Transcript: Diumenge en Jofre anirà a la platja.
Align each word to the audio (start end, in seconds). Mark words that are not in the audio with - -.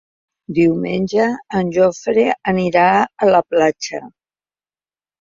Diumenge 0.59 1.27
en 1.61 1.69
Jofre 1.77 2.25
anirà 2.55 2.89
a 3.29 3.33
la 3.39 3.45
platja. 3.55 4.07